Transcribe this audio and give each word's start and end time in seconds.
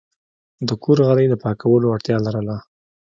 د 0.67 0.69
کور 0.83 0.97
غالی 1.07 1.25
د 1.29 1.35
پاکولو 1.43 1.91
اړتیا 1.95 2.17
لرله. 2.25 2.57